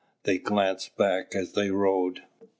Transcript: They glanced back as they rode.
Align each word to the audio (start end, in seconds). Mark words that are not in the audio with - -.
They 0.23 0.39
glanced 0.39 0.97
back 0.97 1.35
as 1.35 1.51
they 1.53 1.69
rode. 1.69 2.23